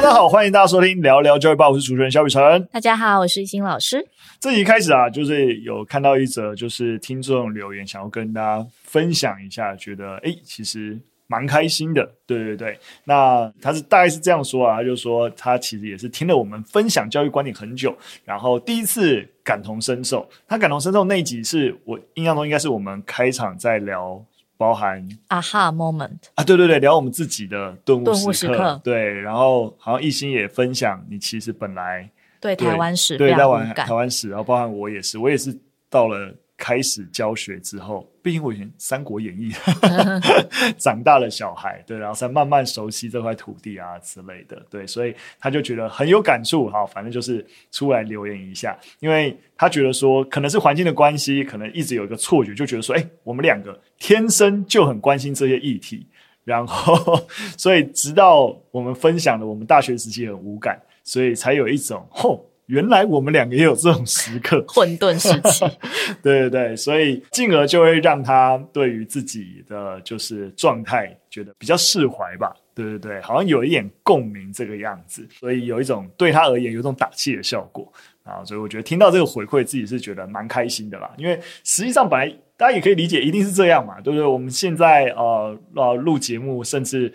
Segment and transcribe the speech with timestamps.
[0.00, 2.66] 大家好，欢迎大家收听聊聊教育吧，我是主持人肖雨辰。
[2.72, 4.02] 大家好，我是一心老师。
[4.40, 12.10] 这集开始啊，就是有看到一则，就是听众留言，想要跟大家分享一下，觉得哎，其实蛮开心的。
[12.26, 17.94] 对对对，那他是大概是这样说啊，他就说他其实也是听了我们分享教育观点很久，
[18.24, 20.26] 然后第一次感同身受。
[20.48, 24.24] 他感同身受那一集是我印象中应该是我们开场在聊。
[24.60, 32.06] 包含 aha moment 啊，对对对，聊我们自己的顿悟，顿悟时刻，对，然后好像一心也分享，你其实本来
[32.38, 36.34] 对台湾史，对台湾台湾史，然后包含我也是，我也是到了。
[36.60, 39.50] 开始教学之后，毕竟我以前《三国演义》
[40.76, 56.06] 长大的小孩，对，然后才慢慢熟悉这块土地啊之类的，对，所以他就觉得很有感触，哈，反正就是出来留言一下，因为他觉得说可能是环境的关系，可能一直有一个错觉，就觉得说，哎，我们两个天生就很关心这些议题，
[56.44, 57.18] 然后
[57.56, 62.46] 所以直到我们分享了我们大学时期很无感，所以才有一种吼。
[62.70, 65.64] 原来我们两个也有这种时刻， 混沌时期，
[66.22, 77.92] 对对对，所以进而就会让他对于自己的就是状态觉得比较释怀吧，对对对，好像有一点共鸣这个样子，所以有一种对他而言有一种打气的效果。
[78.22, 84.24] 啊，所以我觉得听到这个回馈，自己是觉得蛮开心的啦，因为实际上本来大家也可以理解，一定是这样嘛，对不对？
[84.24, 87.12] 我们现在呃呃录节目，甚至。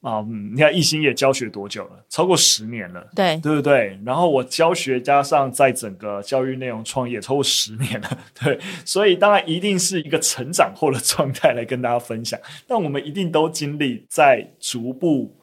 [0.00, 2.04] 啊，嗯，你看艺兴也教学多久了？
[2.08, 3.98] 超过十年了，对，对不对？
[4.04, 12.38] 然后我教学加上在整个教育内容创业超过十年了， 对，所以当然一定是一个成长后的状态来跟大家分享。
[12.66, 15.36] 但我们一定都经历在逐步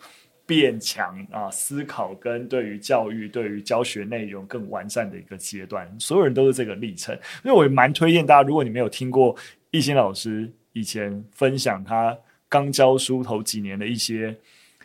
[0.45, 7.13] 变强啊，思考跟对于教育、对于教学内容更完善的一个阶段，所有人都是这个历程。
[7.43, 9.35] 因为我也蛮推荐大家，如果你没有听过
[9.71, 12.17] 艺兴老师以前分享他。
[12.55, 14.37] 刚教书头几年的一些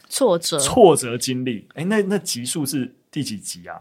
[0.08, 3.80] 挫折、挫折经历，哎，那那集数是第几集啊？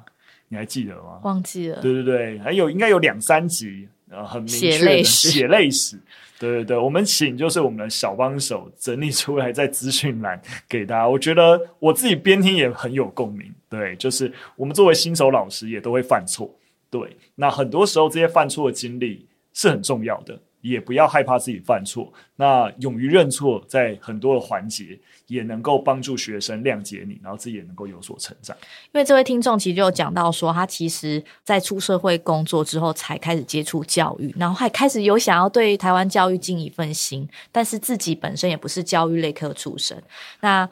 [0.50, 1.20] 你还记得吗？
[1.24, 1.82] 忘记了。
[1.82, 5.30] 对对对，还有应该有两三集，呃，很明确的血泪史。
[5.30, 6.00] 血泪史。
[6.40, 11.10] 对对对，我们请就是我们的小帮手整理出来，在资讯栏给大家。
[11.10, 13.52] 我觉得我自己边听也很有共鸣。
[13.68, 16.50] 对，就是我们作为新手老师也都会犯错。
[16.90, 20.40] 对，那很多时候这些犯错的经历是很重要的。
[20.62, 28.56] 也不要害怕自己犯错，那勇于认错，在很多的环节也能够帮助学生谅解你，然后自己也能够有所成长。
[28.92, 40.02] 因为这位听众其实就有讲到说，他其实在出社会工作之后才开始接触教育，然后还开始有想要对台湾教育尽一份心，但是自己本身也不是教育类科出身，
[40.42, 40.70] 那。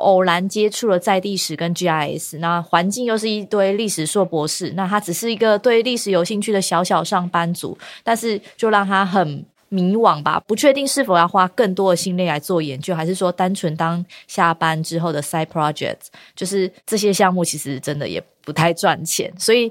[0.00, 15.98] 偶然接触了在地史跟 GIS，那环境又是一堆历史硕博士，那他只是一个对历史有兴趣的小小上班族，但是就让他很迷惘吧，不确定是否要花更多的心力来做研究，还是说单纯当下班之后的 side project，
[16.34, 19.70] 就是这些项目其实真的也不太赚钱，所以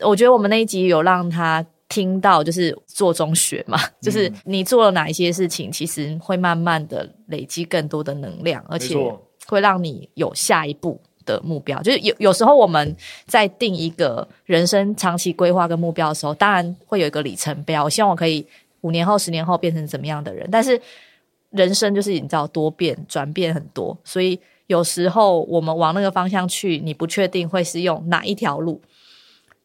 [0.00, 8.96] 我觉得我们那一集有让他听到，就是做中学嘛， 就是你做了哪一些事情，其实会慢慢的累积更多的能量，而且。
[9.46, 12.96] 会让你有下一步的目标，就是有有时候我们
[13.26, 17.74] 在定一个人生长期规划跟目标的时候，当然会有一个里程碑。
[17.78, 18.46] 我希望我可以
[18.82, 20.80] 五年后、十年后变成怎么样的人，但是
[21.50, 28.80] 人生就是你知道多变、转变很多，所以有时候我们往那个方向去，你不确定会是用哪一条路。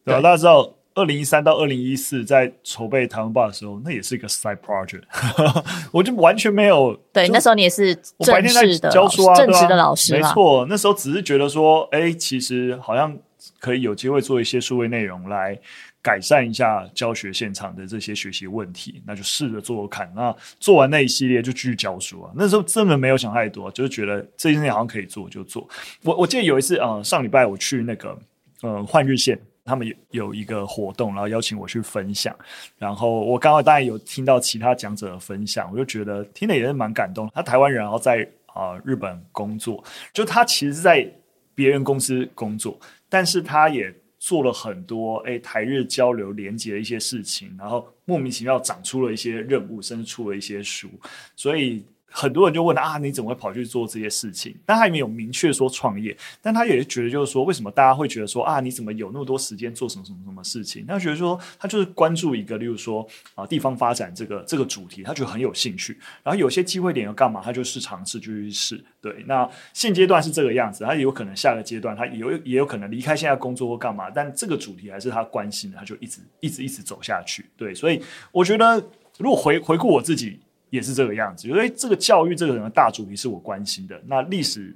[0.04, 0.74] 对，那时候。
[1.00, 5.02] 二零一三到二零一四，在筹备台湾吧的时候，那也是一个 side project，
[5.90, 6.94] 我就完全没有。
[7.12, 10.66] 对，那时候你也是我白天在教书啊，正职的老师，没错。
[10.68, 13.16] 那时候只是觉得说，哎、欸，其实好像
[13.58, 15.58] 可以有机会做一些数位内容来
[16.02, 20.12] 改善一下教学现场的这些学习问题，那就试着做做看。
[20.14, 22.30] 那做完那一系列就继续教书啊。
[22.34, 25.66] 那时候真的没有想太多，就是觉得这件事情好像可以做就做。
[26.02, 28.18] 我我记得有一次啊、呃，上礼拜我去那个
[28.62, 29.40] 呃换日线。
[29.70, 32.36] 他们有有一个活动，然后邀请我去分享，
[32.76, 37.30] 然后我刚刚当然有听到其他讲者的分享，我就觉得听的也是蛮感动。
[37.32, 39.82] 他台湾人，然后在啊、日本工作，
[40.12, 41.08] 就他其实是在
[41.54, 42.76] 别人公司工作，
[43.08, 50.88] 但是他也做了很多诶台日交流连接的一些事情，然后莫名其妙长出了一些任务，甚至出了一些书，
[51.36, 51.84] 所以。
[52.10, 54.54] 很多人就问他啊，你怎么会跑去做这些事情？
[54.66, 60.84] 但他也没有明确说创业，但他也觉得就是说，为什么大家会觉得说啊，你怎么有那么多时间做什么什么什么事情？
[60.86, 65.98] 他觉得说，他就是关注一个，例如说啊，地方发展这个这个主题，他觉得很有兴趣。
[66.22, 68.84] 然后有些机会点要干嘛，他就试尝试就去试。
[69.00, 77.46] 对，那现阶段是这个样子，他也有可能下个阶段他也有也有可能离开现在工作或干嘛，但这个主题还是他关心的，他就一直一直一直走下去。
[77.56, 78.02] 对，所以
[78.32, 78.82] 我觉得
[79.18, 80.40] 如果回回顾我自己。
[80.70, 84.00] 也是这个样子，因为这个教育这个人的大主题是我关心的。
[84.06, 84.74] 那历史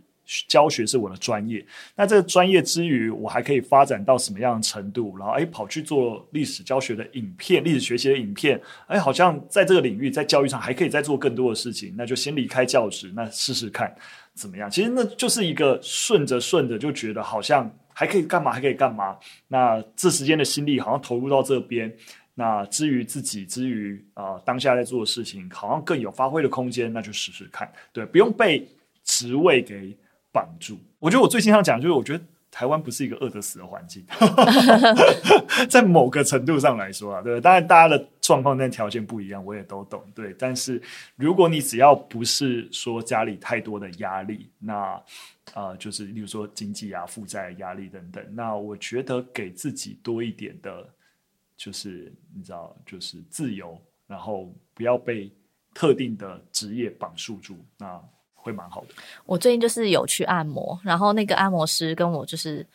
[0.48, 1.64] 教学是我的专业。
[1.94, 5.16] 那这个专业之余，我还可以发展到什么样的程度？
[5.18, 11.94] 然后，哎，跑去做历史教学的影片、历史学习的影片，哎，好像在这个领域，在教育上还可以再做更多的事情。
[11.96, 13.94] 那就先离开教职，那试试看
[14.32, 14.70] 怎么样？
[14.70, 19.16] 其实那就是一个顺着顺着就觉得好像还可以干嘛，还可以干嘛？
[19.48, 21.94] 那这时间的心力好像投入到这边。
[22.36, 27.72] 那至于自己，至于啊、呃、当下在做的事情，好像更有发挥的空间，那就试试看。
[27.92, 28.66] 对，不用被
[29.04, 29.96] 职位给
[30.32, 30.76] 绑住。
[30.98, 34.04] 我觉得我最经常讲，就是我觉得台湾不是一个饿得死的环境，
[35.70, 40.02] 在某个程度上来说啊，对，当然大家的状况跟条件不一样，我也都懂。
[40.12, 40.82] 对，但是
[41.14, 44.74] 如果你只要不是说家里太多的压力，那
[45.52, 50.84] 啊、呃，就是例如说经济啊、负债压力等等，那我觉得给自己多一点的。
[51.56, 55.32] 就是你知道，就是自由，然后不要被
[55.72, 58.00] 特定的职业绑束住，那
[58.34, 58.88] 会蛮好的。
[59.24, 62.66] 我最近就是有去按摩，然后那个按摩师跟我就是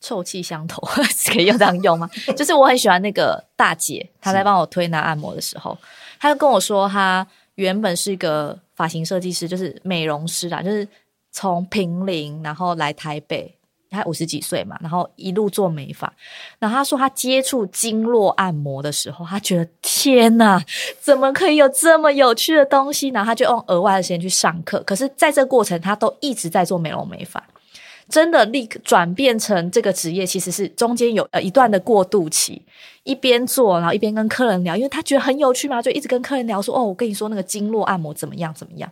[0.00, 0.80] 臭气相投，
[1.32, 2.08] 可以用这样用吗？
[2.36, 5.76] 就是我很喜欢那个大姐，她在帮我推拿按摩的时候，
[6.20, 7.26] 她就跟我说，她
[7.56, 10.86] 原本是一个发型设计师，就是美容师啦，就是
[11.30, 13.57] 从坪林然后来台北。
[13.90, 16.12] 他五十几岁嘛，然后一路做美发。
[16.58, 20.62] 然后他说，他接触经络按摩的时候，他觉得天哪，
[21.00, 23.08] 怎么可以有这么有趣的东西？
[23.08, 24.82] 然后他就用额外的时间去上课。
[24.84, 27.42] 可是，在这过程，他都一直在做美容美发。
[28.10, 32.62] 真的立刻转变成这个职业，其实是中间有呃一段的过渡期，
[33.04, 38.90] 一边做，然后一边跟客人聊，因为他觉得很有趣嘛，就一直跟客人聊说：“哦，我跟你说那个经络按摩怎么样怎么样。”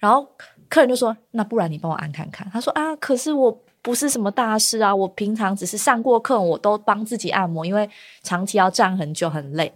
[0.00, 0.26] 然后
[0.70, 7.88] 客人就说：“那不然你帮我按看看。”他说：“啊，可是我。”不是什么大事啊，我平常只是上过课，我都帮自己按摩，因为
[8.22, 9.70] 长期要站很久很累。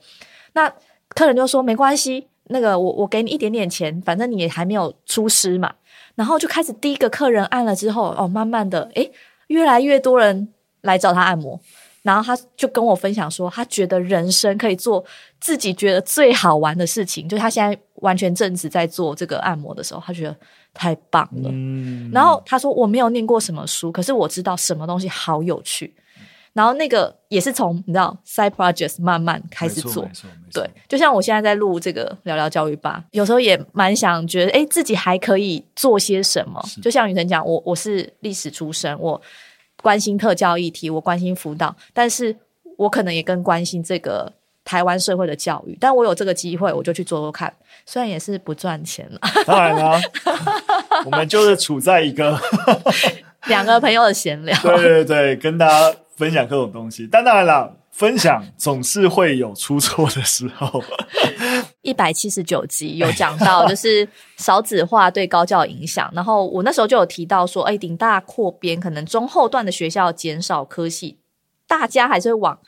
[0.54, 0.72] 那
[1.10, 5.74] 客人就说没关系，那个我我给你一点点钱，反正你还没有出师嘛。
[6.14, 9.12] 然后就开始第一个客人按了之后，哦，慢慢的，诶，
[9.48, 10.48] 越来越多人
[10.80, 11.60] 来找他按摩。
[12.02, 15.04] 然后他就跟我分享说，他觉得人生可以做
[15.40, 20.36] 自己觉得最好玩的事情，就他现在完全正职在做这个按摩的时候，他觉得。
[20.74, 25.92] 太棒了，嗯，然后他说我没有念过什么书，可是我知道什么东西好有趣。
[26.52, 30.08] 然后那个也是从你知道 side projects 慢慢开始做，
[30.52, 36.62] 对，就像我现在在录这个聊聊教育吧，有时候也蛮想觉得，哎，自己还可以做些什么。
[36.80, 39.20] 就像雨辰讲，我我是历史出身，我
[39.82, 42.36] 关心特教议题，我关心辅导，但是
[42.76, 44.32] 我可能也更关心这个。
[44.64, 47.50] 台湾社会的教育，但我有这个机会，我就去做做看。
[47.86, 49.98] 虽然也是不赚钱了，当然了，
[51.06, 52.38] 我们就是处在一个
[53.48, 57.08] 两个朋友的闲聊，对对对，跟大家分享各种东西。
[57.10, 60.84] 但当然了，分享总是会有出错的时候。
[61.82, 66.10] 一百七十九集有讲到， 就是少子化对高教影响。
[66.14, 71.18] 然后我那时候就有提到说，哎，顶大扩编，可能中后段的学校减少科系，
[71.66, 72.58] 大家还是会往。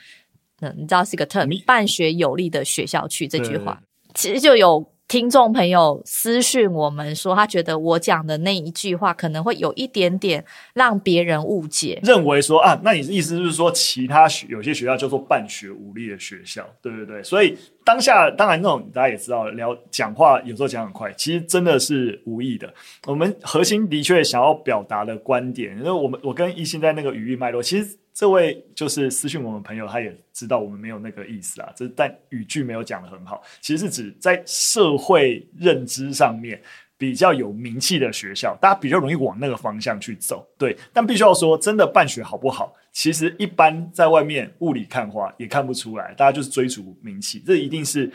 [0.61, 3.83] 嗯，你知道是一个 term，办学有利的学校去这句话，
[4.15, 22.73] 其实就有听众朋友私讯我们说，他觉得我讲的那一句话可能会有一点点让别人误解，认为说啊，那你的意思就是说，其他学有些学校叫做办学无力的学校，对对对，所以当下当然那种大家也知道，聊讲话有时候讲很快，其实真的是无意的。
[23.09, 27.97] 我们核心的确想要表达的观点，因为我们我跟一心在那个语义脉络，其实。
[28.13, 36.61] 这位就是私讯我们朋友，他也知道我们没有那个意思啊，这但语句没有讲得很好，其实是指在社会认知上面
[36.99, 40.47] 比较有名气的学校，大家比较容易往那个方向去走。
[40.59, 48.13] 对，但必须要说，真的办学好不好，其实一般在外面雾里看花也看不出来，大家就是追逐名气，这一定是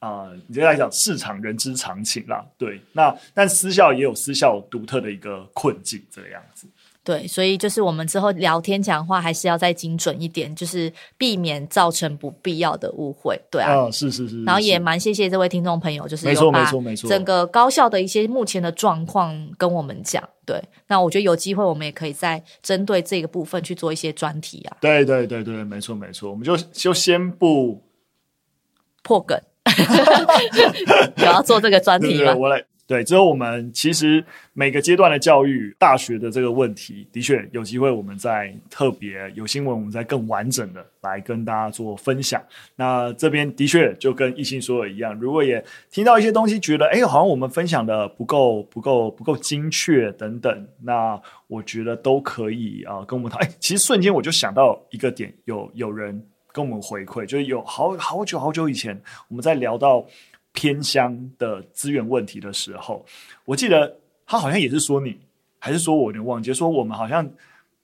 [0.00, 2.44] 啊，你这来讲市场人之常情啦。
[2.58, 6.68] 对，那但私校也有私校独特的一个困境，这个样子。
[7.06, 13.40] 对，所以就是我们之后聊天讲话还是要再精准一点，就是避免造成不必要的误会。
[13.48, 14.42] 对啊，哦、是，是，是。
[14.42, 16.68] 然后也蛮谢谢这位听众朋友，就是有把
[17.08, 20.20] 整个高校的一些目前的状况跟我们讲。
[20.44, 24.76] 对，那我觉得有机会我们也可以再针对这个部分去做一些专题啊。
[24.80, 27.80] 对对对对，没错没错，我们就就先不
[29.04, 29.40] 破梗，
[31.18, 32.34] 有要做这个专题吗？
[32.34, 32.64] 我来。
[32.86, 42.40] 对，之后我们其实每个阶段的教育，大学的这个问题，的确有机会，我们再特别有新闻，我们再更完整的来跟大家做分享。
[42.76, 53.42] 那这边的确就跟一心说的一样，如果也听到一些东西，觉得哎，好像我们分享的不够、不够、不够精确等等，那我觉得都可以啊，跟我们谈。
[53.42, 60.06] 哎，其实瞬间我就想到一个点，有有人跟我们回馈，就是有好好久好久以前，我们在聊到。
[60.56, 63.04] 偏乡的资源问题的时候，
[63.44, 65.20] 我记得他好像也是说你，
[65.58, 67.22] 还是说我有点忘记，说我们好像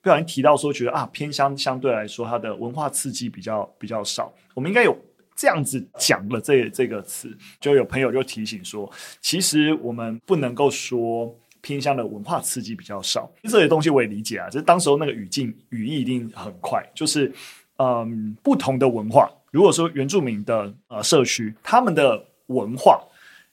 [0.01, 4.97] 不小心提到说，觉得啊偏乡相对来说它的文化刺激比较比较少，我们应该有
[5.35, 17.31] 这样子讲了这这个词，就有朋友就提醒说，其实我们不能够说偏乡的文化刺激比较少，这些东西我也理解啊，就是当时候那个语境语义一定很快，就是
[17.77, 23.01] 嗯不同的文化，如果说原住民的呃社区，他们的文化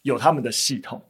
[0.02, 1.00] 有他们的系统，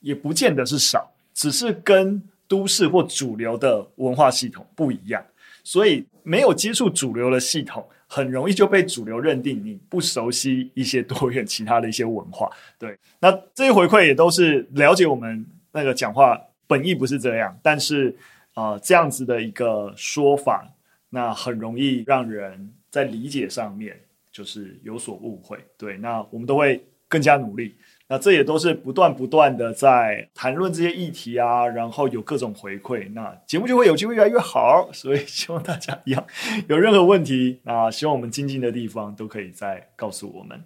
[0.00, 5.24] 也不见得是少，只是跟都市或主流的文化系统不一样，
[5.64, 12.50] 所以没有接触主流的系统，很容易就被主流认定你不熟悉一些多元其他的一些文化。
[12.78, 18.16] 对，那这些回馈也都是了解我们那个讲话本意不是这样，但是
[18.54, 20.66] 啊、这样子的一个说法，
[21.10, 24.00] 那很容易让人在理解上面
[24.32, 25.58] 就是有所误会。
[25.76, 27.74] 对，那我们都会更加努力。
[28.08, 34.88] 那这也都是不断不断的在谈论这些议题啊，然后有各种回馈，那节目就会有机会越来越好。
[34.94, 36.24] 所以希望大家一样
[36.68, 40.62] 有任何问题，啊希望我们精进的地方都可以再告诉我们。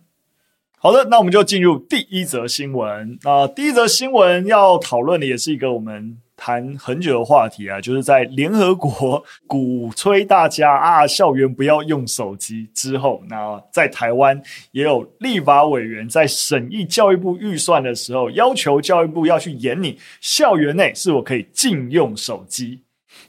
[0.76, 3.18] 好的，那我们就进入第一则新闻。
[3.22, 6.18] 那第一则新闻要讨论的也是一个我们。
[6.42, 14.40] 谈很久的话题啊，就是在联合国鼓吹大家啊，校园不要用手机之后，那在台湾
[14.72, 22.80] 也有立法委员在审议教育部预算的时候，要求教育部要去研拟校园内是否可以禁用手机。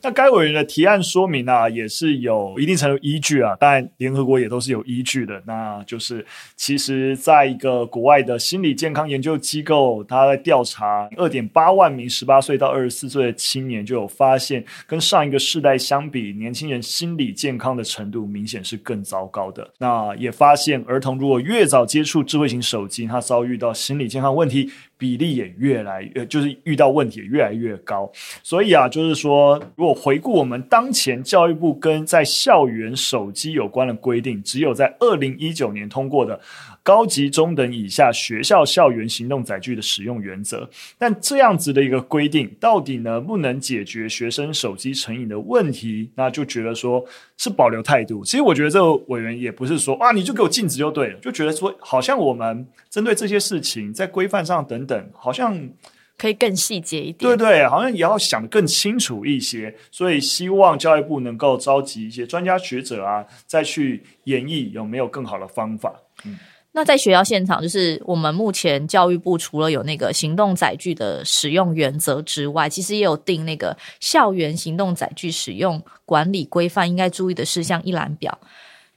[0.03, 5.41] 那该委员的提案说明啊，也是有一定程度依据啊，当然联合国也都是有依据的。
[5.45, 19.69] 那就是其实在一个国外的心理健康研究机构，他在调查二点八万名十八岁到二十四岁的青年，就有发现跟上一个世代相比，年轻人心理健康的程度明显是更糟糕的。
[19.77, 24.71] 那也发现儿童如果越早接触智慧型手机，他遭遇到心理健康问题。
[25.01, 28.07] 比例也越来越，就是遇到问题也越来越高。
[28.43, 36.39] 所以啊，就是说，如果回顾我们当前教育部跟在校园手机有关的规定，只有在二零一九年通过的。
[36.83, 46.09] 高级中等以下学校校园行动载具的使用原则，但这样子的一个规定，到底能不能解决学生手机成瘾的问题？
[46.15, 47.05] 那就觉得说
[47.37, 48.25] 是保留态度。
[48.25, 55.69] 其实我觉得这个委员也不是说啊，你就给我禁止就对了，就觉得说好像我们针对这些事情在规范上等等，好像
[56.17, 57.17] 可以更细节一点。
[57.17, 59.75] 对对，好像也要想得更清楚一些。
[59.91, 65.93] 所以希望教育部能够召集一些专家学者啊，再去演绎有没有更好的方法。
[66.25, 66.37] 嗯。
[66.73, 78.39] 那在学校现场，就是我们目前教育部除了有那个行动载具的使用原则之外，其实也有定那个校园行动载具使用管理规范应该注意的事项一览表，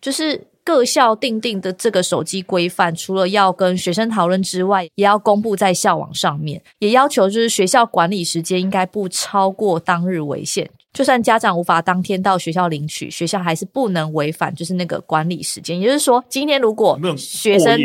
[0.01, 10.71] 就是各校订定的这个手机规范，除了要跟学生讨论之外，也要公布在校网上面，也要求就是学校管理时间应该不超过当日为限。
[10.95, 15.79] 就算家长无法当天到学校领取，学校还是不能违反就是那个管理时间。
[15.79, 17.79] 也就是说，今天如果学生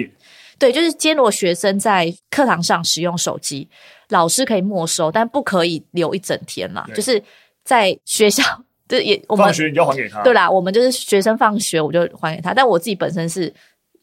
[0.59, 3.67] 对，就是今天如果学生在课堂上使用手机，
[4.09, 6.85] 老师可以没收，但不可以留一整天嘛。
[6.93, 7.21] 就是
[7.63, 8.43] 在学校，
[8.87, 13.51] 对也我们放学你就还给他，对啦，我们就是学生放学我就还给他，但我自己本身是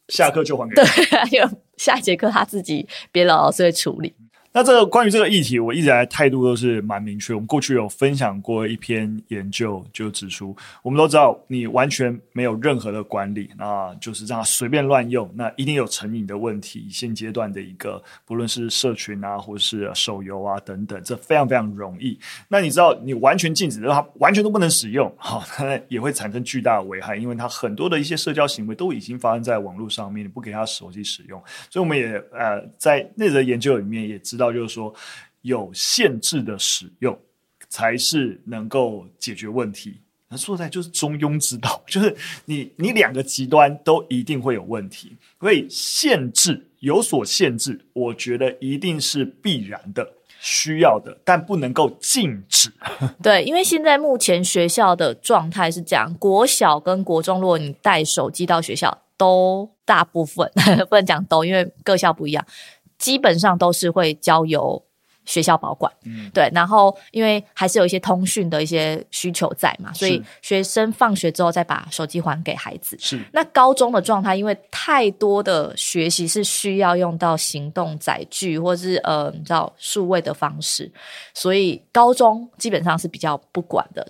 [0.09, 4.13] 下课就还给他，对，因为下一节课他自己别的老师会处理。
[4.57, 7.35] 那这个关于这个议题，我一直来态度都是蛮明确。
[7.35, 16.87] 我们过去有分享过一篇研究，就指出，我们都知道，你完全没有任何的管理，那就是这样随便乱用，那一定有成瘾的问题。
[16.91, 22.19] 现阶段的一个，不论是社群啊，或是手游啊等等，这非常非常容易。
[22.49, 34.46] 那你知道，你完全禁止，的话完全都不能使用，好，那也会产生巨大的危害，因为它很多的一些社交行为都已经发生在网络上面，你不给他手机使用，所以我们也呃在那则研究里面也知道。
[34.53, 34.95] 就是说，
[35.43, 37.19] 有限制的使用
[37.69, 40.01] 才是能够解决问题。
[40.29, 45.17] 那说实在就是中庸之道， 就是你你两个极端都一定会有问题。
[45.39, 52.73] 所以限制有所限制，我觉得一定是必然的、需要的，但不能够禁止。
[53.23, 60.51] 对，因为现在目前学校的状态是这样：国小跟国中，如果你带手机到学校，都大部分
[60.91, 62.45] 不能讲都，因为各校不一样。
[62.99, 64.83] 基本上都是会交由
[65.25, 66.49] 学校保管，嗯，对。
[66.55, 72.97] 然后因为还是有一些通讯的一些需求在嘛，所以学生放学之后再把手机还给孩子。
[73.01, 73.21] 是。
[73.33, 80.89] 那高中的状态，因为太多的学习是需要用到行动载具或是呃，你知道数位的方式，
[81.35, 84.07] 所以高中基本上是比较不管的，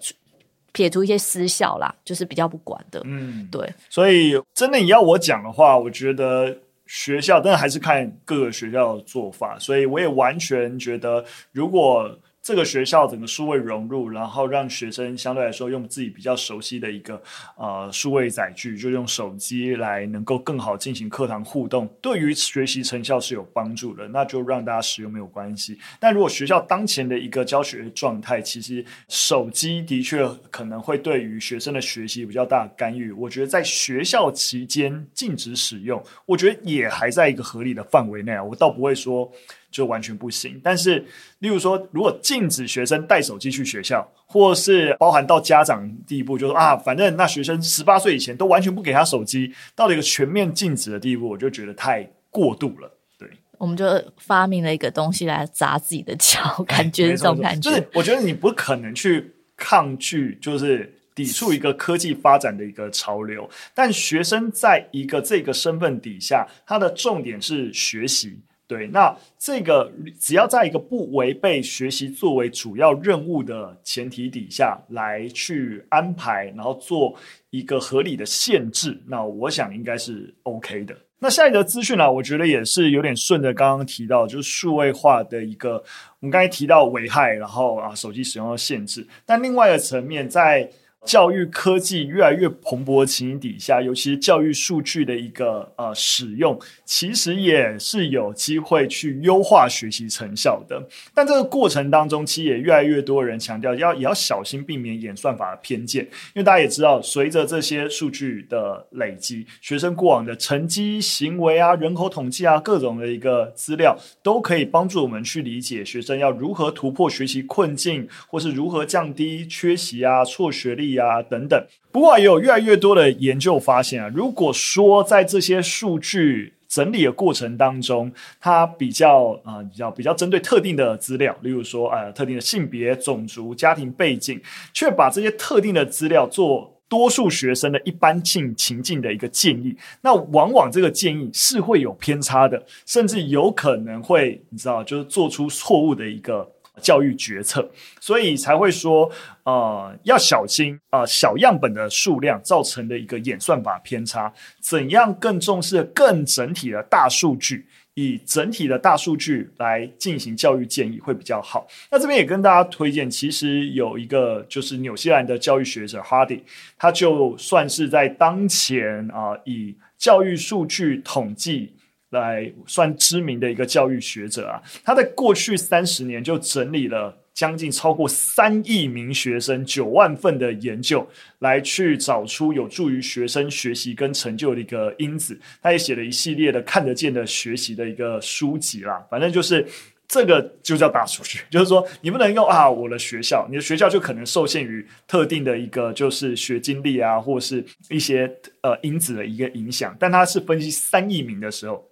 [0.73, 3.01] 撇除一些私校啦，就是比较不管的。
[3.05, 3.73] 嗯，对。
[3.89, 6.55] 所以真的你要我讲的话，我觉得。
[6.87, 17.21] 学校，但还是看各个学校的做法，所以我也完全觉得，如果这个学校整个数位融入，然后让学生相对来说用自己比较熟悉的一个
[17.57, 25.77] 呃数位载具，就用手机来能够更好进行课堂互动，对于学习成效是有帮助的，那就让大家使用没有关系。
[25.99, 33.11] 但如果学校当前的一个教学状态，其实手机的确可能会对于学生的学习比较大的干预。
[33.11, 39.29] 我觉得在学校期间禁止使用，我觉得也还在一个合理的范围内啊，我倒不会说。
[39.71, 40.61] 就完全不行。
[40.63, 41.05] 但是，
[41.41, 52.91] 例如说，如果禁止学生带手机去学校，或是包含到家长地步，就说啊，反正那学生十八岁以前都完全不给他手机，到了一个全面禁止的地步，我就觉得太过度了。
[53.19, 57.71] 对，我们就发明了一个东西来砸自己的脚，感觉这种感觉。
[57.71, 63.49] 就是我觉得你不可能去抗拒，就是抵触一个科技发展的一个潮流。
[63.75, 68.39] 但学生在一个这个身份底下，他的重点是学习。
[68.69, 77.15] 对，那这个只要在一个不违背学习作为主要任务的前提底下来去安排，然后做
[77.51, 80.97] 一个合理的限制，那我想应该是 OK 的。
[81.21, 85.75] 那下一则资讯呢，我觉得也是有点顺着刚刚提到，就是数位化的一个，
[86.21, 90.69] 我们刚才提到危害，然后啊手机使用的限制，但另外一个层面在。
[91.07, 100.87] 教育科技越来越蓬勃的情形底下，尤其是教育数据的一个呃使用，其实也是有机会去优化学习成效的。
[101.15, 121.23] 但这个过程当中，其实也越来越多人强调要也要小心避免演算法的偏见，因为大家也知道，随着这些数据的累积，学生过往的成绩、行为啊、人口统计啊，各种的一个资料，都可以帮助我们去理解学生要如何突破学习困境，或是如何降低缺席啊、辍学率呀。
[121.23, 121.59] 等等。
[121.91, 134.39] 不过也有越来越多的研究发现啊，如果说在这些数据整理的过程当中，它比较啊、呃，比较比较针对特定的资料，例如说呃，特定的性别、种族、家庭背景，
[134.75, 146.47] 却把这些特定的资料做多数学生的一般性情境的一个建议，那往往这个建议是会有偏差的，甚至有可能会你知道，就是做出错误的一个。
[146.83, 147.69] 教育决策，
[148.01, 149.11] 所以才会说，
[149.45, 161.67] 呃，要小心啊，呃，小样本的数量造成的一个演算法偏差，怎样更重视更整体的大数据，以整体的大数据来进行教育建议会比较好。
[161.91, 166.43] 那这边也跟大家推荐，其实有一个就是纽西兰的教育学者 Hardy，
[166.77, 171.76] 他就算是在当前啊，以教育数据统计。
[172.19, 181.07] 来算知名的一个教育学者啊，他在过去三十年就整理了将近超过三亿名学生九万份的研究，
[181.41, 185.39] 来去找出有助于学生学习跟成就的一个因子。
[185.61, 189.05] 他也写了一系列的看得见的学习的一个书籍啦。
[189.11, 189.67] 反正就是
[190.09, 199.95] 这个就叫大数据， 就是说你不能用啊，我的学校，你的学校就可能受限于特定的一个就是学经历啊，或是一些呃因子的一个影响。
[200.01, 201.87] 但他是分析三亿名的时候。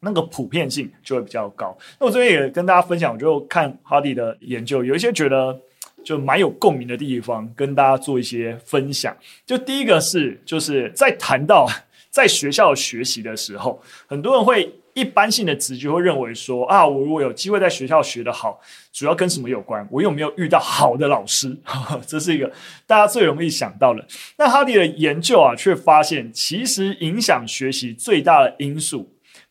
[0.00, 1.76] 那个普遍性就会比较高。
[1.98, 5.58] 那我这边也跟大家分享，我就看哈迪的研究，有一些觉得
[6.02, 9.14] 就蛮有共鸣的地方，跟大家做一些分享。
[9.44, 11.68] 就第一个是，就是在谈到
[12.10, 18.58] 在学校学习的时候，很多人会一般性的直觉会认为说啊，我如果有机会在学校学得好，
[18.92, 19.86] 主要跟什么有关？
[19.90, 21.56] 我有没有遇到好的老师？
[22.06, 22.50] 这是一个
[22.86, 24.04] 大家最容易想到的。
[24.38, 29.08] 那哈迪的研究啊，却发现其实影响学习最大的因素。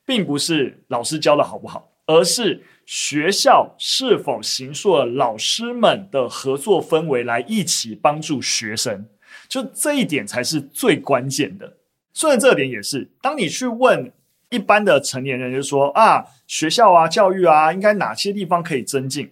[0.10, 9.06] 并不是老师教的好不好，而是学校是否形塑了老师们的合作氛围，来一起帮助学生。
[9.48, 11.78] 就这一点才是最关键的。
[12.12, 14.12] 顺着这点也是，当你去问
[14.50, 19.32] 一般的成年人，就说啊，学校啊，教育啊，应该哪些地方可以增进？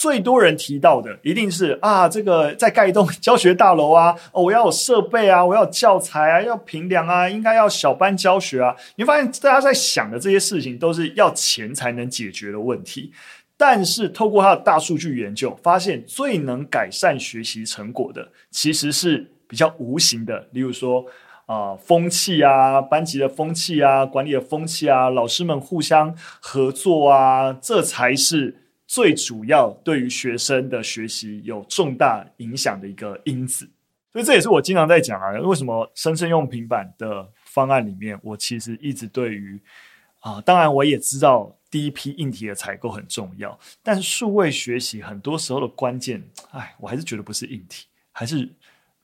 [0.00, 8.74] 最多人提到的一定是啊，这个再盖一栋 教学大楼啊，哦，我要有设备啊，我要有教材啊，要平量啊，应该要小班教学啊。
[8.96, 13.12] 你发现大家在想的这些事情都是要钱才能解决的问题，
[13.58, 21.04] 但是透过他的大数据研究，发现最能改善学习成果的其实是比较无形的，例如说
[21.44, 28.56] 啊，风气啊，班级的风气啊，管理的风气啊，老师们互相合作啊，这才是。
[28.90, 33.70] 最主要对于学生的学习有重大影响的一个因子，
[34.12, 39.56] 所以这也是我经常在讲啊，为什么生生用平板的方案里面，我其实一直对于
[40.18, 48.48] 啊，当然我也知道第一批硬体的采购很重要，但是数位学习很多时候的关键，哎，我还是觉得不是硬体，还是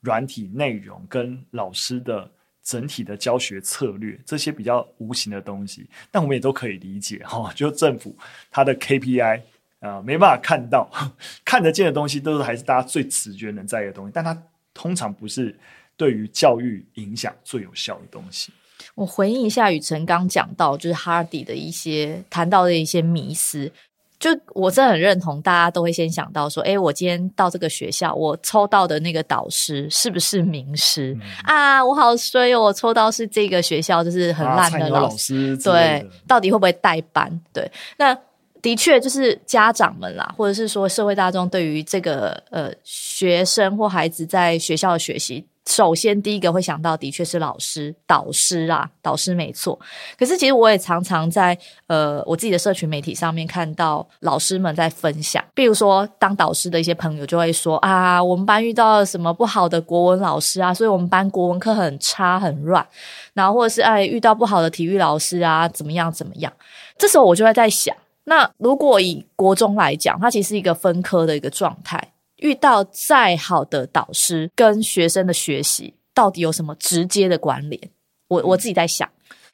[0.00, 2.28] 软体内容跟老师的
[2.64, 8.18] 整体的教学策略这些比较无形的东西，但我们也都可以理解哈，就政府
[8.50, 9.42] 它的 KPI。
[9.80, 10.88] 啊、呃，没办法看到
[11.44, 14.36] 看得见的东西，都是还是大家最直觉能在意的东西，但它
[14.74, 15.56] 通常不是
[15.96, 18.52] 对于教育影响最有效的东西。
[18.94, 23.70] 我回应一下雨辰刚讲到，就是 Hardy 的一些谈到的一些迷思。
[24.18, 31.84] 就我真的很认同，大家都会先想到说，诶，我今天到这个学校，我抽到的那个导师是不是名师、嗯、啊？
[31.84, 37.30] 我好衰哦，我抽到是这个学校就是很烂的老师，啊、对，到底会不会代班？
[37.52, 38.18] 对，那
[38.62, 45.46] 的确就是家长们啦，或者是说社会大众对于这个呃学生或孩子在学校的学习。
[45.68, 49.76] 首先，第一个会想到的确是老师、导师啊，导师没错。
[50.16, 62.86] 可是，其实我也常常在呃我自己的社群媒体上面看到老师们在分享，比如说当导师的一些朋友就会说啊，我们班遇到了什么不好的国文老师啊，所以我们班国文课很差很乱。
[63.34, 66.52] 然后或者是哎遇到不好的体育老师啊，怎么样怎么样。
[66.96, 67.94] 这时候我就会在想，
[68.28, 72.12] 那如果以国中来讲，它其实是一个分科的一个状态。
[72.38, 77.80] 遇到再好的导师，跟学生的学习到底有什么直接的关联？
[78.26, 79.08] 我我自己在想。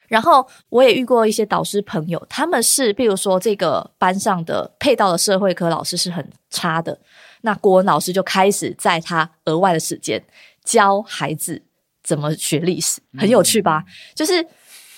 [0.07, 6.99] 然后我也遇过一些导师朋友，他们是，比如说这个班上的配到的社会科老师是很差的，
[7.41, 10.21] 那国文老师就开始在他额外的时间
[10.65, 11.61] 教孩子
[12.03, 13.85] 怎么学历史，很有趣吧？
[14.15, 14.45] 就是。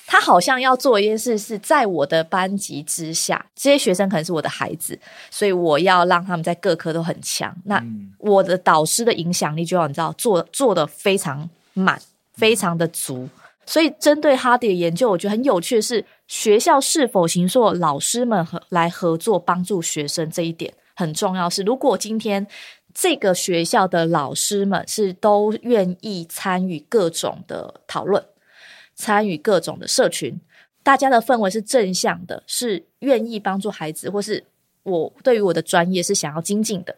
[0.07, 4.97] 他好像要做一件事，是在我的班级之下，这些学生可能是我的孩子，
[5.31, 7.55] 所以我要让他们在各科都很强。
[7.65, 7.83] 那
[8.19, 11.99] 我的导师的影响力就要你知道做做得非常满，
[12.33, 13.27] 非常的足。
[13.65, 21.49] 所以针对哈迪的研究，我觉得很有趣的是，学校是否形塑老师们和来合作帮助学生这一点很重要。
[21.49, 22.45] 是如果今天
[22.93, 28.23] 这个学校的老师们是都愿意参与各种的讨论。
[28.95, 30.39] 参与各种的社群，
[30.81, 34.43] 大家的氛围是正向的，是愿意帮助孩子，或是
[34.83, 36.95] 我对于我的专业是想要精进的，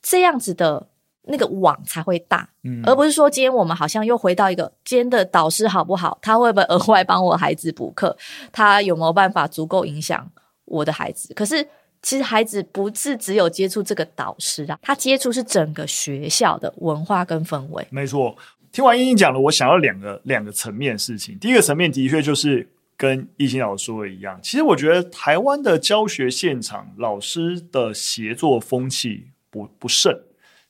[0.00, 0.86] 这样子的
[1.22, 6.18] 那个网才会大，嗯，而不是说今天我们好像又回到一个今天的导师好不好？
[6.22, 8.16] 他会不会额外帮我孩子补课？
[8.52, 10.30] 他有没有办法足够影响
[10.64, 11.32] 我的孩子？
[11.34, 11.66] 可是
[12.02, 18.34] 其实孩子不是只有接触这个导师啊，他接触是整个学校的文化跟氛围，没错。
[18.72, 21.38] 听完英英讲了，我想要两个两个层面事情。
[21.38, 30.16] 第一个层面的确就是跟懿心老师说的一样，其实我觉得台湾的教学现场老师的协作风气不不甚，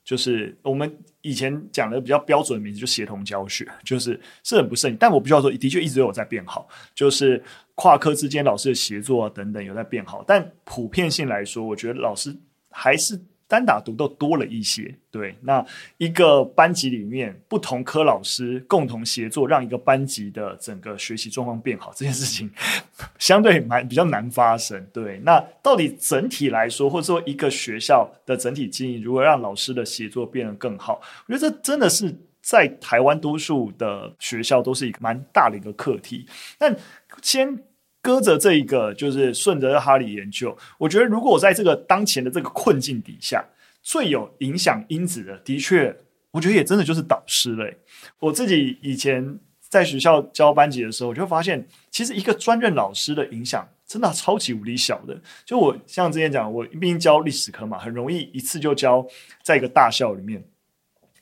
[0.03, 4.97] 就是我们以前讲的比较标准的名字就协同教学， 就是是很不甚。
[4.97, 7.43] 但我必须要说，的确一直有在变好，就是
[7.75, 10.25] 跨科之间老师的协作啊等等有在变好。
[10.27, 12.35] 但普遍性来说，我觉得老师
[12.71, 13.21] 还是。
[13.51, 22.49] 单打独斗多了一些，对，那一个班级里面不同科老师共同协作，让一个班级的整个学习状况变好，这件事情
[23.19, 24.87] 相对蛮比较难发生。
[24.93, 36.25] 对，那到底整体来说，或者说一个学校的整体经营，如何让老师的协作变得更好，我觉得这真的是在台湾多数的学校都是一个蛮大的一个课题。
[36.57, 36.77] 但
[37.21, 37.61] 先。
[38.03, 40.57] 搁着这一个，就是顺着哈里研究。
[40.79, 43.45] 我觉得，如果我在这个当前的这个困境底下，
[43.83, 45.95] 最有影响因子的，的确，
[46.31, 47.77] 我觉得也真的就是导师嘞。
[48.19, 55.21] 我自己以前在学校教班级的时候，我就发现，其实一个专任老师的影响真的超级无敌小的。
[55.45, 59.07] 就我像之前讲，我毕竟教历史科嘛，很容易一次就教
[59.43, 60.43] 在一个大校里面，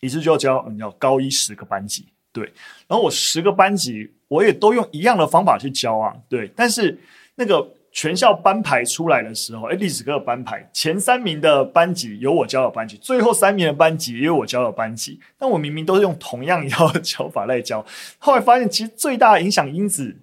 [0.00, 2.44] 一次就教你要高一十个班级，对，
[2.86, 4.12] 然后我十个班级。
[4.28, 6.50] 我也都用一样的方法去教啊，对。
[6.54, 6.98] 但是
[7.34, 15.18] 那个全校班排出来的时候，诶，历史课班排前三名的班级有我教的班级，最后三名的班级也有我教的班级。
[15.38, 17.84] 但我明明都是用同样一套教法来教，
[18.18, 20.16] 后来发现其实最大的影响因子，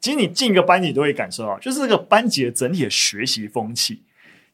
[0.00, 4.02] 其实你进一个班级都会感受到，就是这个班级的整体的学习风气，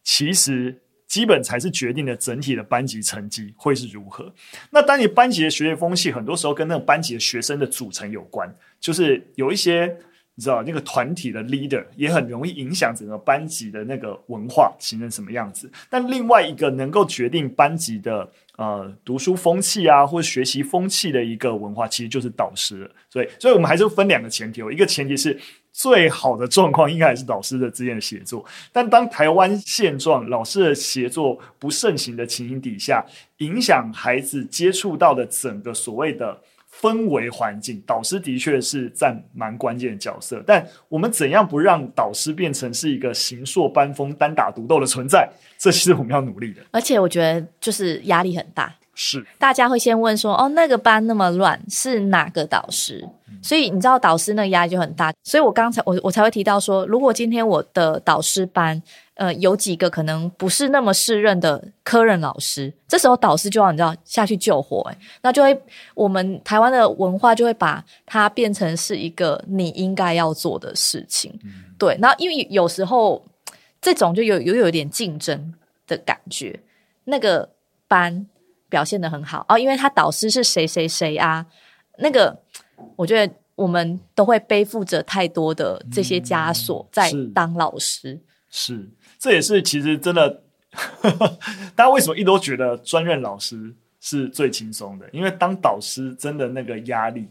[0.03, 0.83] 其实。
[1.10, 4.32] 基本才是决定了整体的班级成绩会是如何。
[4.70, 9.88] 那当你班级的学习风气，很多时候跟那个班级的学生的组成有关，就是有一些
[10.36, 15.68] 你知道那个团体的 leader 也很容易影响整个班级的那个文化形成什么样子。
[15.90, 22.88] 但另外一个能够决定班级的呃读书风气啊，或者学习风气的一个文化，其实就是导师。
[23.10, 25.36] 所以，所以我们还是分两个前提，一个前提是。
[25.72, 33.04] 最好的状况应该还是老师的之间的协作，但当台湾现状老师的协作不盛行的情形底下，
[33.38, 36.38] 影响孩子接触到的整个所谓的
[36.80, 40.42] 氛围环境，导师的确是占蛮关键的角色。
[40.46, 45.28] 但我们怎样不让导师变成是一个形硕班风、单打独斗的存在？
[45.56, 46.62] 这是我们要努力的。
[46.72, 48.74] 而且我觉得就是压力很大。
[49.02, 53.02] 是，大家会先问说，哦，那个班那么乱，是哪个导师？
[53.28, 55.10] 嗯、所以你知道导师那个压力就很大。
[55.22, 58.80] 所以我刚才我我才会提到说，如果今天我的导师班，
[59.14, 65.58] 呃，有几个可能不是那么适任的科任老师，这时候导师就要你知道下去救火，诶，那就会
[65.94, 71.96] 我们台湾的文化就会把它变成是一个你应该要做的事情，嗯、对。
[71.98, 73.24] 那因为有时候
[73.80, 75.54] 这种就有有有一点竞争
[75.86, 76.60] 的感觉，
[77.04, 77.48] 那个
[77.88, 78.26] 班
[78.70, 81.44] 表现的很好哦，因为他导师是谁谁谁啊，
[81.98, 82.40] 那个
[82.96, 88.74] 我觉得我们都会背负着太多的这些枷锁在当老师，嗯、是。
[88.76, 90.42] 是这也是其实真的，
[91.76, 95.06] 大家为什么一直都觉得专任老师是最轻松的？
[95.12, 97.28] 因为当导师真的那个压力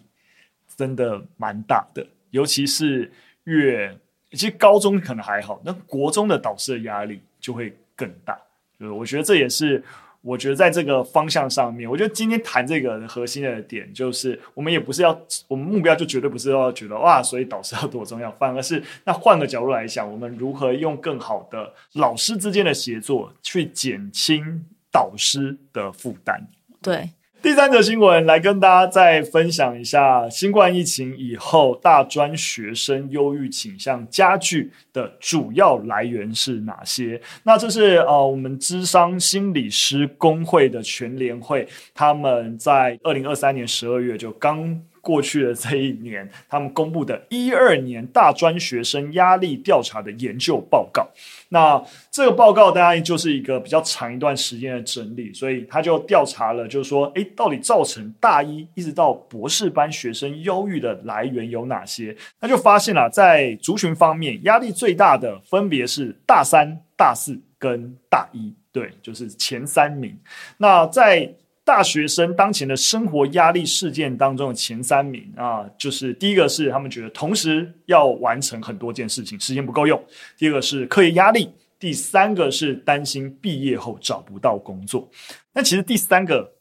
[0.75, 3.12] 真的蛮大的，尤其是
[3.45, 3.97] 越
[4.32, 8.39] 其实高中可能还好，那国中的导师的压力就会更大。
[8.80, 9.84] 就是我觉得这也是。
[10.21, 26.47] 我觉得在这个方向上面，我觉得今天谈这个核心的点，就是我们也不是要，我们目标就绝对不是要觉得哇，所以导师要多重要，反而是那换个角度来想，我们如何用更好的老师之间的协作，去减轻导师的负担。
[26.82, 27.10] 对。
[27.41, 37.21] 第三则新闻来跟大家再分享一下，新冠疫情以后，大专学生忧郁倾向加剧的主要来源是哪些？
[37.43, 44.82] 那这是呃，我们智商心理师工会的全联会，他们在二零二三年十二月就刚。
[45.01, 51.07] 过去的这一年，他们公布的一二年大专学生压力调查的研究报告。
[51.49, 51.81] 那
[52.12, 62.15] 这个报告当然就是一个比较长一段时间的整理，所以他就调查了，就是说，诶，到底造成大一一直到博士班学生忧郁的来源有哪些？
[62.39, 70.17] 他就发现了，在族群方面，压力最大的分别是大三、大四跟大一，对，就是前三名。
[70.57, 71.33] 那在
[71.69, 79.95] 大学生当前的生活压力事件当中的前三名啊，就是第一个是他们觉得同时要完成很多件事情，时间不够用；
[80.36, 81.47] 第二个是课业压力；
[81.79, 85.08] 第三个是担心毕业后找不到工作。
[85.53, 86.51] 但其实第三个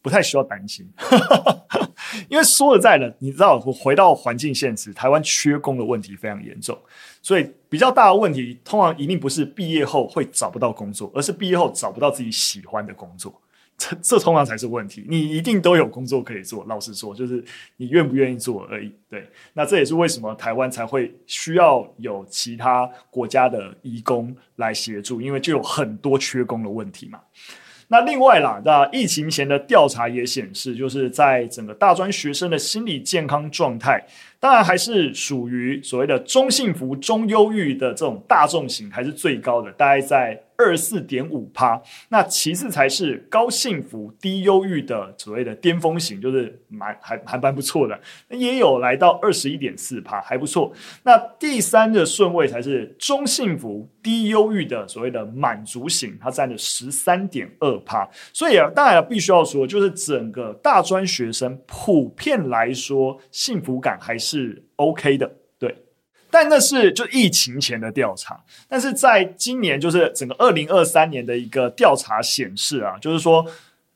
[0.00, 0.90] 不太需要担心，
[2.30, 6.78] 因为说实在的，你知道，我回到环境现实，台湾缺工的问题非常严重，
[7.20, 13.38] 所以比较大的问题通常一定不是毕业后会找不到工作，而是毕业后找不到自己喜欢的工作。
[13.76, 16.64] 这这通常才是问题，你一定都有工作可以做。
[16.68, 17.44] 老实说，就是
[17.76, 18.92] 你愿不愿意做而已。
[19.08, 27.20] 对，那这也是为什么台湾才会需要有其他国家的移工来协助，因为就有很多缺工的问题嘛。
[27.88, 34.02] 那另外啦，那疫情前的调查也显示，就是在整个大专学生的心理健康状态，
[34.44, 40.38] 当然还是属于所谓的中幸福、中忧郁的这种大众型，还是最高的，大概在。
[40.56, 50.72] 二四点五趴，那其次才是高幸福低忧郁的所谓的巅峰型，就是蛮还还蛮不错的，也有来到二十一点四趴，还不错。
[51.02, 58.08] 那第三的顺位才是中幸福低忧郁的所谓的满足型，它占了十三点二趴。
[58.32, 65.30] 所以啊，当然必须要说，就是整个大专学生普遍来说，幸福感还是是 OK 的。
[65.58, 65.74] 对
[66.30, 73.46] 但那是就疫情前的调查，但是在今年就是整个二零二三年的一个调查显示啊，就是说，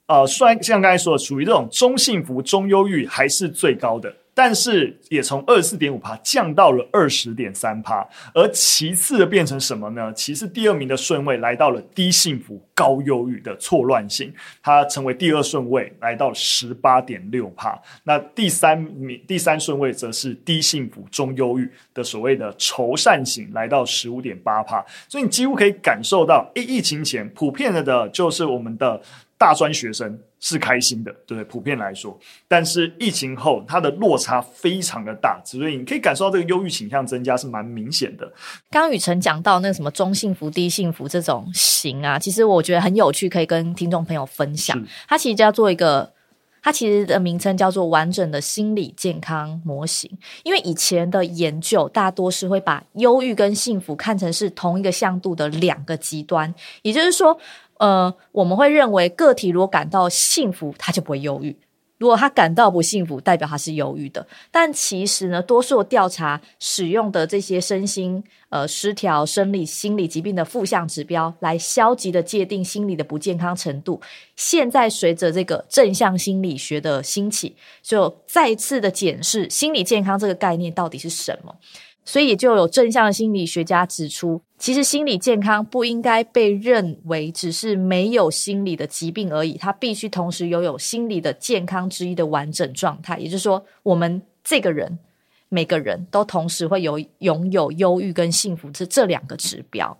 [0.06, 4.14] 呃，虽然像刚才说的，属于这种中幸福、中忧郁还是最高的。
[4.38, 10.12] 但是也从二十四点五趴降到了二十点三趴，而其次的变成什么呢？
[10.14, 17.76] 其次第二名的顺位来到了低幸福高忧郁的错乱型，它成为第二顺位，来到十八点六趴。
[18.04, 24.86] 那第三名第三顺位则是低幸福中忧郁的所谓的愁善型，来到十五点八趴。
[25.08, 29.02] 所以你几乎可以感受到，疫疫情前普遍的的就是我们的。
[29.40, 38.24] 大专学生是开心的，对，普遍来说，但是疫情后，它的落差非常的大，所以你可以感受到这个忧郁倾向增加是蛮明显的。
[38.70, 44.80] 刚刚雨辰讲到那个什么中幸福、低幸福这种型啊，其实我觉得很有趣，可以跟听众朋友分享。
[45.08, 46.08] 它其实叫做一个，
[46.62, 50.08] 它其实的名称叫做完整的心理健康模型。
[50.44, 57.36] 因为以前的研究大多是会把忧郁跟幸福看成是同一个向度的两个极端，也就是说。
[57.78, 61.52] 呃，我们会认为个体如果感到幸福，他就不会忧郁；
[61.96, 64.26] 如果他感到不幸福，代表他是忧郁的。
[64.50, 74.00] 但其实呢，多数调查使用的这些身心呃失调、生理、心理疾病的负向指标，来消极的界定心理的不健康程度。
[74.36, 81.54] 现在随着这个正向心理学的兴起，就再次的检视心理健康这个概念到底是什么。
[82.08, 93.18] 所以就有正向的心理学家指出，其实心理健康不应该被认为只是没有心理的疾病而已，它必须同时拥有心理的健康之一的完整状态。
[93.18, 94.98] 也就是说，我们这个人
[95.50, 99.94] 每个人都同时会有拥有忧郁跟幸福这这两个指标。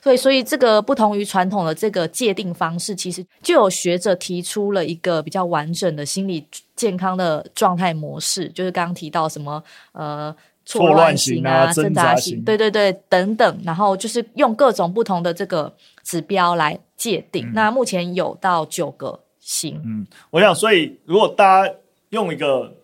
[0.00, 10.32] 所以，所以这个不同于传统的这个界定方式，其实就有学者提出了一个比较完整的心理健康的状态模式，就是刚刚提到什么呃
[10.68, 17.46] 错乱型啊、挣扎型，对对对等等，然后就是用各种不同的这个指标来界定。
[17.48, 19.80] 嗯、那目前有到九个型。
[19.84, 21.74] 嗯，我想，所以如果大家
[22.10, 22.76] 用一个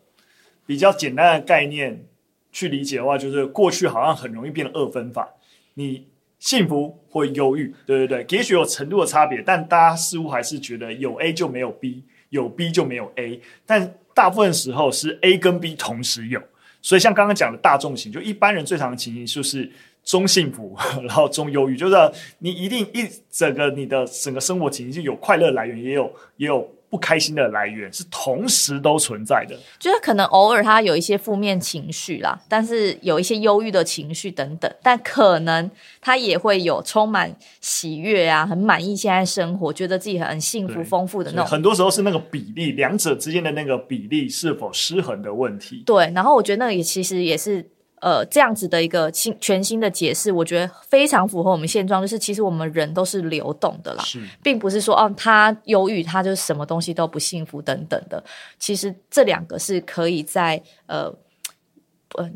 [0.66, 2.06] 比较简单的概念
[2.50, 5.28] 去理解的话，就是过去好像很容易变得二分法，
[5.74, 6.06] 你。
[6.40, 16.38] 幸福或忧郁，对对对，也许有程度的差别，但大家似乎还是觉得有 A 就没有 B，有 B 就没有 A，但大部分时候是 A 跟 B 同时有。
[16.84, 19.70] 所以像刚刚讲的大众型，就一般人最常的情形就是
[20.04, 21.96] 中幸福， 然后中忧郁，就是
[22.40, 26.70] 你一定一整个你的整个生活情形有快乐来源，也有也有。
[26.94, 35.68] 不开心的来源是同时都存在的，就是可能偶尔他有一些负面情绪啦，但是有一些忧郁的情绪等等，但可能
[36.00, 41.46] 他也会有充满喜悦啊，很满意现在生活，觉得自己很幸福丰富的那种。
[41.46, 45.82] 很多时候是那个比例，两者之间的那个比例是否失衡的问题。
[45.84, 47.68] 对，然后我觉得那个也其实也是。
[48.04, 52.02] 呃，这样子的一个新全新的解释，我觉得非常符合我们现状。
[52.02, 58.22] 就是其实我们人都是流动的啦，是并不是说哦，他忧郁，他就什么东西都不幸福等等的。
[58.58, 61.10] 其实这两个是可以在呃，
[62.16, 62.30] 呃，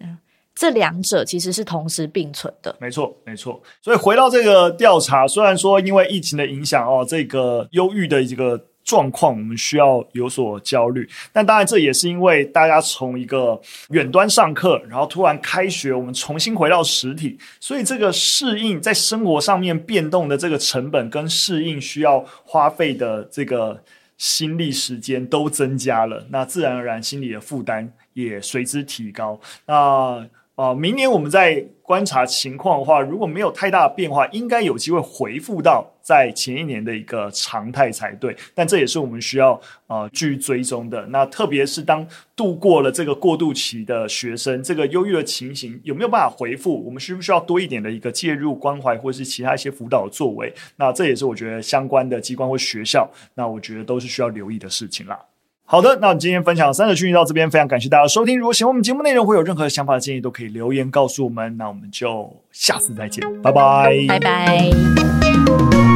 [0.54, 2.74] 这两者其实是同时并存的。
[2.81, 3.62] 没错，没错。
[3.83, 8.64] 所以回到这个调查，虽然说因为疫情的影响哦，这个忧郁的这个。
[8.88, 23.85] 状况我们需要有所焦虑，但当然这也是因为大家从一个远端上课，然后突然开学，我们重新回到实体，所以这个适应在生活上面变动的这个成本跟适应需要花费的这个
[24.16, 29.38] 心力时间都增加了，那自然而然心理的负担也随之提高。
[29.66, 30.27] 那
[30.59, 38.37] 啊，明年我们在观察情况的话，如果没有太大的变化，应该有机会回复到在前一年的一个常态才对。
[38.57, 39.53] 但这也是我们需要
[39.87, 41.07] 啊继续追踪的。
[41.07, 46.85] 那特别是当度过了这个过渡期的学生，这个忧郁的情形有没有办法回复？
[46.85, 50.53] 我们需不需要多一点的一个介入关怀，或是其他一些辅导的作为？
[50.75, 55.16] 那这也是我觉得相关的机关或学校，那我觉得都是需要留意的事情啦。
[55.70, 58.38] 好的，那我们今天分享三个讯息到这边，非常感谢大家的收听。
[58.38, 61.54] 如果喜欢我们节目内容，会有任何想法的建议，都可以留言告诉我们。
[61.59, 65.88] 那我们就下次再见，拜拜，拜拜。